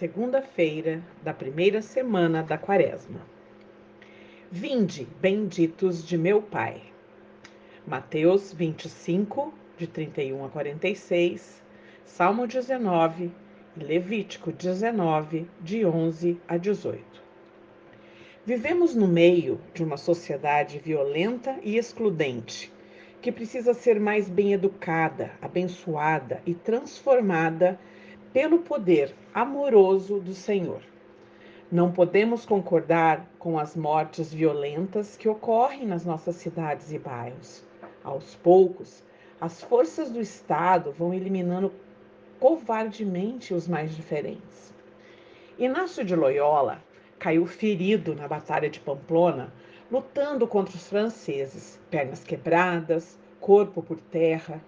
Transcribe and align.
segunda-feira 0.00 1.02
da 1.22 1.34
primeira 1.34 1.82
semana 1.82 2.42
da 2.42 2.56
Quaresma. 2.56 3.20
Vinde, 4.50 5.06
benditos 5.20 6.02
de 6.02 6.16
meu 6.16 6.40
Pai. 6.40 6.80
Mateus 7.86 8.50
25, 8.50 9.52
de 9.76 9.86
31 9.86 10.46
a 10.46 10.48
46, 10.48 11.62
Salmo 12.02 12.46
19 12.46 13.30
e 13.76 13.84
Levítico 13.84 14.50
19, 14.50 15.46
de 15.60 15.84
11 15.84 16.40
a 16.48 16.56
18. 16.56 17.04
Vivemos 18.46 18.94
no 18.94 19.06
meio 19.06 19.60
de 19.74 19.84
uma 19.84 19.98
sociedade 19.98 20.78
violenta 20.78 21.58
e 21.62 21.76
excludente, 21.76 22.72
que 23.20 23.30
precisa 23.30 23.74
ser 23.74 24.00
mais 24.00 24.30
bem 24.30 24.54
educada, 24.54 25.32
abençoada 25.42 26.40
e 26.46 26.54
transformada 26.54 27.78
pelo 28.32 28.60
poder 28.60 29.14
amoroso 29.34 30.20
do 30.20 30.34
Senhor. 30.34 30.80
Não 31.70 31.92
podemos 31.92 32.44
concordar 32.44 33.28
com 33.38 33.58
as 33.58 33.76
mortes 33.76 34.32
violentas 34.32 35.16
que 35.16 35.28
ocorrem 35.28 35.86
nas 35.86 36.04
nossas 36.04 36.36
cidades 36.36 36.92
e 36.92 36.98
bairros. 36.98 37.64
Aos 38.02 38.34
poucos, 38.36 39.04
as 39.40 39.62
forças 39.62 40.10
do 40.10 40.20
Estado 40.20 40.92
vão 40.92 41.14
eliminando 41.14 41.72
covardemente 42.38 43.54
os 43.54 43.68
mais 43.68 43.94
diferentes. 43.94 44.74
Inácio 45.58 46.04
de 46.04 46.16
Loyola 46.16 46.82
caiu 47.18 47.46
ferido 47.46 48.14
na 48.14 48.26
Batalha 48.26 48.70
de 48.70 48.80
Pamplona, 48.80 49.52
lutando 49.92 50.46
contra 50.46 50.74
os 50.74 50.88
franceses, 50.88 51.78
pernas 51.90 52.24
quebradas, 52.24 53.18
corpo 53.38 53.82
por 53.82 53.98
terra, 53.98 54.60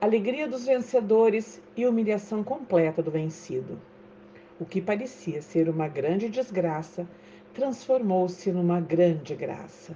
alegria 0.00 0.48
dos 0.48 0.64
vencedores 0.64 1.60
e 1.76 1.86
humilhação 1.86 2.42
completa 2.42 3.02
do 3.02 3.10
vencido. 3.10 3.78
O 4.58 4.64
que 4.64 4.80
parecia 4.80 5.42
ser 5.42 5.68
uma 5.68 5.88
grande 5.88 6.30
desgraça 6.30 7.06
transformou-se 7.52 8.50
numa 8.50 8.80
grande 8.80 9.34
graça. 9.34 9.94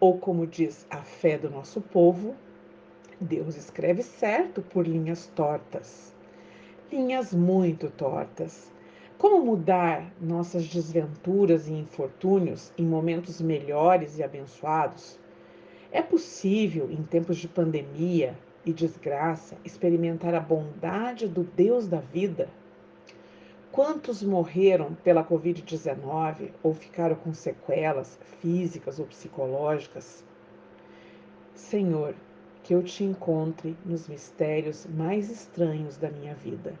Ou, 0.00 0.16
como 0.18 0.46
diz 0.46 0.86
a 0.88 1.02
fé 1.02 1.36
do 1.36 1.50
nosso 1.50 1.82
povo, 1.82 2.34
Deus 3.20 3.54
escreve 3.56 4.02
certo 4.02 4.62
por 4.62 4.86
linhas 4.86 5.26
tortas. 5.34 6.14
Linhas 6.90 7.34
muito 7.34 7.90
tortas. 7.90 8.72
Como 9.18 9.44
mudar 9.44 10.10
nossas 10.22 10.66
desventuras 10.66 11.68
e 11.68 11.74
infortúnios 11.74 12.72
em 12.78 12.86
momentos 12.86 13.42
melhores 13.42 14.16
e 14.16 14.22
abençoados? 14.22 15.18
É 15.92 16.00
possível, 16.00 16.90
em 16.90 17.02
tempos 17.02 17.36
de 17.36 17.46
pandemia, 17.46 18.34
e 18.64 18.72
desgraça 18.72 19.56
experimentar 19.64 20.34
a 20.34 20.40
bondade 20.40 21.28
do 21.28 21.42
Deus 21.42 21.86
da 21.86 22.00
vida? 22.00 22.48
Quantos 23.70 24.22
morreram 24.22 24.94
pela 24.94 25.24
Covid-19 25.24 26.50
ou 26.62 26.72
ficaram 26.72 27.16
com 27.16 27.34
sequelas 27.34 28.18
físicas 28.40 28.98
ou 28.98 29.06
psicológicas? 29.06 30.24
Senhor, 31.54 32.14
que 32.62 32.74
eu 32.74 32.82
te 32.82 33.04
encontre 33.04 33.76
nos 33.84 34.08
mistérios 34.08 34.86
mais 34.86 35.30
estranhos 35.30 35.96
da 35.96 36.08
minha 36.08 36.34
vida. 36.34 36.74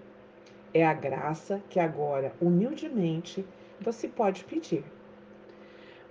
É 0.72 0.86
a 0.86 0.94
graça 0.94 1.60
que 1.68 1.78
agora, 1.78 2.32
humildemente, 2.40 3.44
você 3.80 4.08
pode 4.08 4.44
pedir. 4.44 4.84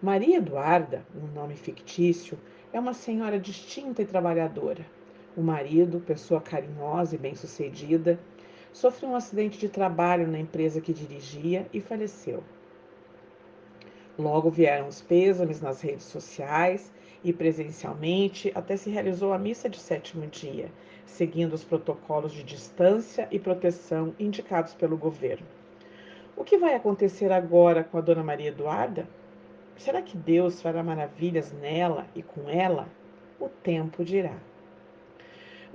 Maria 0.02 0.38
Eduarda, 0.38 1.06
um 1.16 1.28
nome 1.34 1.56
fictício, 1.56 2.38
é 2.74 2.80
uma 2.80 2.94
senhora 2.94 3.40
distinta 3.40 4.02
e 4.02 4.06
trabalhadora 4.06 4.86
o 5.36 5.42
marido, 5.42 6.00
pessoa 6.00 6.42
carinhosa 6.42 7.16
e 7.16 7.17
bem-sucedida, 7.17 8.20
sofreu 8.72 9.09
um 9.09 9.16
acidente 9.16 9.58
de 9.58 9.70
trabalho 9.70 10.28
na 10.28 10.40
empresa 10.40 10.81
que 10.81 10.94
dirigia 10.94 11.67
e 11.73 11.80
faleceu. 11.80 12.44
Logo 14.17 14.50
vieram 14.50 14.88
os 14.88 15.02
pêsames 15.02 15.59
nas 15.59 15.81
redes 15.81 16.06
sociais 16.06 16.91
e 17.24 17.34
presencialmente 17.34 18.52
até 18.53 18.78
se 18.78 18.90
realizou 18.90 19.34
a 19.34 19.40
missa 19.40 19.69
de 19.69 19.80
sétimo 19.80 20.28
dia, 20.28 20.69
seguindo 21.06 21.53
os 21.53 21.63
protocolos 21.63 22.31
de 22.31 22.44
distância 22.44 23.28
e 23.31 23.40
proteção 23.40 24.13
indicados 24.19 24.74
pelo 24.74 24.97
governo. 24.97 25.47
O 26.35 26.44
que 26.44 26.58
vai 26.58 26.75
acontecer 26.75 27.31
agora 27.31 27.84
com 27.84 27.97
a 27.97 28.02
dona 28.02 28.24
Maria 28.24 28.50
Eduarda? 28.50 29.08
Será 29.78 30.02
que 30.02 30.18
Deus 30.18 30.62
fará 30.62 30.84
maravilhas 30.84 31.52
nela 31.52 32.08
e 32.16 32.22
com 32.22 32.50
ela? 32.50 32.88
O 33.40 33.50
tempo 33.50 34.03
dirá. 34.03 34.38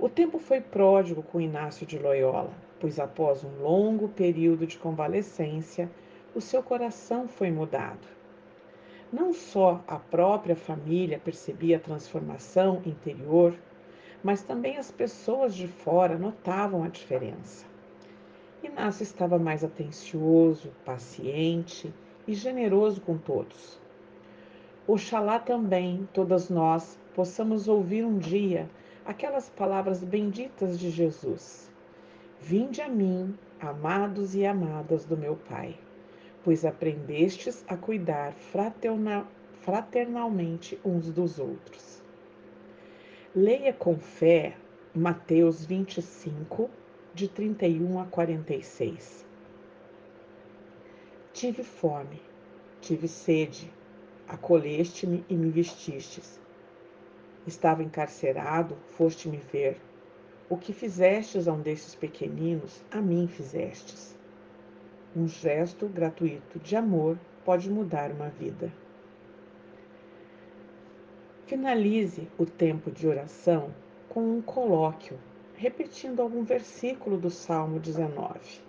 O 0.01 0.07
tempo 0.07 0.39
foi 0.39 0.61
pródigo 0.61 1.21
com 1.21 1.41
Inácio 1.41 1.85
de 1.85 1.99
Loyola, 1.99 2.53
pois 2.79 3.01
após 3.01 3.43
um 3.43 3.61
longo 3.61 4.07
período 4.07 4.65
de 4.65 4.77
convalescência, 4.77 5.91
o 6.33 6.39
seu 6.39 6.63
coração 6.63 7.27
foi 7.27 7.51
mudado. 7.51 8.07
Não 9.11 9.33
só 9.33 9.83
a 9.85 9.97
própria 9.97 10.55
família 10.55 11.19
percebia 11.19 11.75
a 11.75 11.81
transformação 11.81 12.81
interior, 12.85 13.53
mas 14.23 14.41
também 14.41 14.77
as 14.77 14.89
pessoas 14.89 15.53
de 15.53 15.67
fora 15.67 16.17
notavam 16.17 16.81
a 16.81 16.87
diferença. 16.87 17.65
Inácio 18.63 19.03
estava 19.03 19.37
mais 19.37 19.65
atencioso, 19.65 20.71
paciente 20.85 21.93
e 22.25 22.33
generoso 22.33 23.01
com 23.01 23.17
todos. 23.17 23.77
Oxalá 24.87 25.39
também 25.39 26.07
todas 26.13 26.49
nós 26.49 26.97
possamos 27.13 27.67
ouvir 27.67 28.05
um 28.05 28.17
dia 28.17 28.69
aquelas 29.05 29.49
palavras 29.49 30.03
benditas 30.03 30.79
de 30.79 30.89
Jesus: 30.89 31.71
Vinde 32.41 32.81
a 32.81 32.89
mim, 32.89 33.37
amados 33.59 34.35
e 34.35 34.45
amadas 34.45 35.05
do 35.05 35.17
meu 35.17 35.35
Pai, 35.35 35.77
pois 36.43 36.65
aprendestes 36.65 37.63
a 37.67 37.75
cuidar 37.75 38.33
fraternalmente 39.61 40.79
uns 40.83 41.11
dos 41.11 41.39
outros. 41.39 42.01
Leia 43.35 43.73
com 43.73 43.97
fé 43.97 44.55
Mateus 44.93 45.65
25, 45.65 46.69
de 47.13 47.27
31 47.27 47.99
a 47.99 48.05
46. 48.05 49.25
Tive 51.33 51.63
fome, 51.63 52.21
tive 52.81 53.07
sede, 53.07 53.71
acolheste-me 54.27 55.23
e 55.29 55.35
me 55.35 55.49
vestistes 55.49 56.39
Estava 57.49 57.81
encarcerado, 57.81 58.77
foste-me 58.95 59.37
ver. 59.37 59.81
O 60.47 60.55
que 60.55 60.71
fizestes 60.71 61.47
a 61.47 61.53
um 61.53 61.61
desses 61.61 61.95
pequeninos, 61.95 62.83
a 62.91 63.01
mim 63.01 63.27
fizestes. 63.27 64.15
Um 65.15 65.27
gesto 65.27 65.87
gratuito 65.87 66.59
de 66.59 66.75
amor 66.75 67.17
pode 67.43 67.67
mudar 67.67 68.11
uma 68.11 68.29
vida. 68.29 68.71
Finalize 71.47 72.27
o 72.37 72.45
tempo 72.45 72.91
de 72.91 73.07
oração 73.07 73.73
com 74.07 74.21
um 74.21 74.43
colóquio, 74.43 75.17
repetindo 75.55 76.21
algum 76.21 76.43
versículo 76.43 77.17
do 77.17 77.31
Salmo 77.31 77.79
19. 77.79 78.61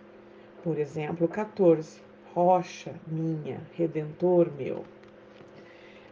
Por 0.64 0.78
exemplo, 0.78 1.28
14. 1.28 2.00
Rocha 2.32 2.94
minha, 3.06 3.60
redentor 3.74 4.50
meu. 4.56 4.86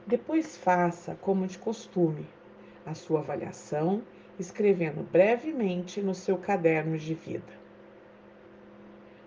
Depois 0.07 0.59
faça 0.59 1.17
como 1.23 1.47
de 1.47 1.59
costume, 1.59 2.27
a 2.89 2.95
sua 2.95 3.21
avaliação, 3.21 4.03
escrevendo 4.39 5.03
brevemente 5.11 6.01
no 6.01 6.15
seu 6.15 6.39
caderno 6.39 6.97
de 6.97 7.15
vida. 7.15 7.59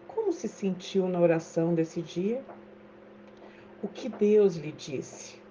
Como 0.08 0.34
se 0.34 0.48
sentiu 0.48 1.08
na 1.08 1.20
oração 1.20 1.74
desse 1.74 2.02
dia? 2.02 2.44
O 3.84 3.88
que 3.88 4.10
Deus 4.10 4.56
lhe 4.56 4.72
disse? 4.72 5.42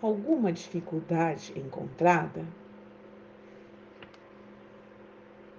Alguma 0.00 0.52
dificuldade 0.52 1.52
encontrada? 1.58 2.44